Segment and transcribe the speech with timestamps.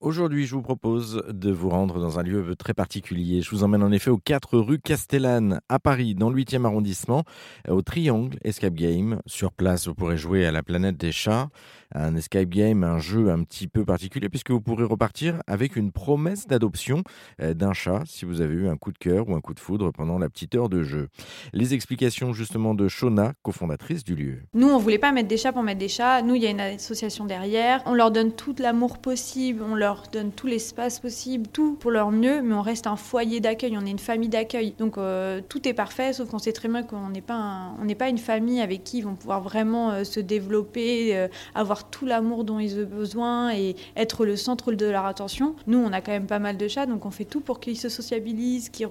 [0.00, 3.40] Aujourd'hui, je vous propose de vous rendre dans un lieu très particulier.
[3.40, 7.24] Je vous emmène en effet aux 4 rue Castellane à Paris, dans le 8e arrondissement,
[7.68, 9.22] au Triangle Escape Game.
[9.24, 11.48] Sur place, vous pourrez jouer à la planète des chats,
[11.94, 15.92] un escape game, un jeu un petit peu particulier, puisque vous pourrez repartir avec une
[15.92, 17.02] promesse d'adoption
[17.40, 19.60] euh, d'un chat si vous avez eu un coup de cœur ou un coup de
[19.60, 21.08] foudre pendant la petite heure de jeu.
[21.52, 24.42] Les explications justement de Shona, cofondatrice du lieu.
[24.54, 26.22] Nous, on voulait pas mettre des chats pour mettre des chats.
[26.22, 27.82] Nous, il y a une association derrière.
[27.86, 32.10] On leur donne tout l'amour possible, on leur donne tout l'espace possible, tout pour leur
[32.10, 34.74] mieux, mais on reste un foyer d'accueil, on est une famille d'accueil.
[34.78, 37.94] Donc euh, tout est parfait, sauf qu'on sait très bien qu'on n'est pas, on n'est
[37.94, 42.06] pas une famille avec qui ils vont pouvoir vraiment euh, se développer, euh, avoir tout
[42.06, 45.54] l'amour dont ils ont besoin et être le centre de leur attention.
[45.66, 47.78] Nous, on a quand même pas mal de chats, donc on fait tout pour qu'ils
[47.78, 48.88] se sociabilisent, qu'ils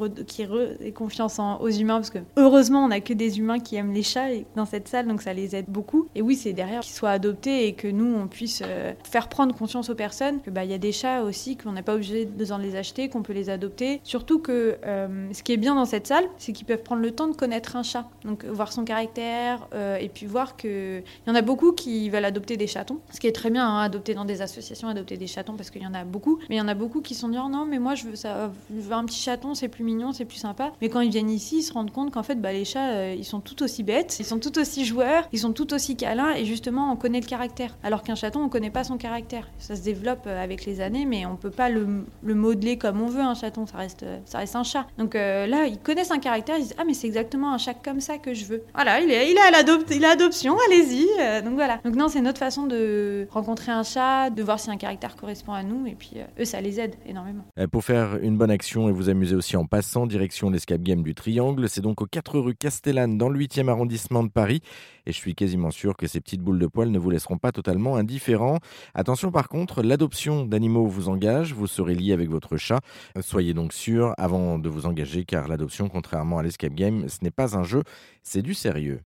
[0.81, 4.03] aient confiance aux humains, parce que heureusement, on a que des humains qui aiment les
[4.03, 6.07] chats dans cette salle, donc ça les aide beaucoup.
[6.15, 8.63] Et oui, c'est derrière qu'ils soient adoptés et que nous, on puisse
[9.03, 11.95] faire prendre conscience aux personnes que bah y a des chats aussi qu'on n'est pas
[11.95, 13.99] obligé de les acheter, qu'on peut les adopter.
[14.03, 17.11] Surtout que euh, ce qui est bien dans cette salle, c'est qu'ils peuvent prendre le
[17.11, 21.29] temps de connaître un chat, donc voir son caractère euh, et puis voir que il
[21.29, 22.67] y en a beaucoup qui veulent adopter des
[23.11, 25.81] ce qui est très bien, hein, adopter dans des associations, adopter des chatons parce qu'il
[25.81, 26.39] y en a beaucoup.
[26.50, 28.16] Mais il y en a beaucoup qui sont dit oh non mais moi je veux
[28.16, 30.72] ça, je veux un petit chaton, c'est plus mignon, c'est plus sympa.
[30.81, 33.16] Mais quand ils viennent ici, ils se rendent compte qu'en fait bah, les chats euh,
[33.17, 36.34] ils sont tout aussi bêtes, ils sont tout aussi joueurs, ils sont tout aussi câlins
[36.36, 37.75] et justement on connaît le caractère.
[37.84, 39.47] Alors qu'un chaton on connaît pas son caractère.
[39.59, 43.08] Ça se développe euh, avec les années, mais on peut pas le, modeler comme on
[43.08, 44.86] veut un chaton, ça reste, ça reste un chat.
[44.97, 47.73] Donc euh, là, ils connaissent un caractère, ils disent ah mais c'est exactement un chat
[47.73, 48.64] comme ça que je veux.
[48.73, 51.08] Voilà, il est, il a l'adoption, allez-y.
[51.19, 51.80] Euh, donc voilà.
[51.84, 55.53] Donc non, c'est notre façon de rencontrer un chat, de voir si un caractère correspond
[55.53, 57.45] à nous, et puis eux, ça les aide énormément.
[57.71, 61.15] Pour faire une bonne action et vous amuser aussi en passant, direction l'escape game du
[61.15, 64.61] Triangle, c'est donc aux 4 rue Castellane, dans le 8e arrondissement de Paris.
[65.05, 67.53] Et je suis quasiment sûr que ces petites boules de poils ne vous laisseront pas
[67.53, 68.57] totalement indifférents.
[68.93, 72.79] Attention par contre, l'adoption d'animaux vous engage, vous serez lié avec votre chat.
[73.21, 77.31] Soyez donc sûr avant de vous engager car l'adoption, contrairement à l'escape game, ce n'est
[77.31, 77.83] pas un jeu,
[78.22, 78.95] c'est du sérieux.